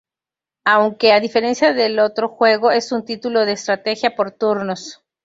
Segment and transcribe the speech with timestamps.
[0.65, 5.03] Aunque, a diferencia del otro juego es un título de estrategia por turnos.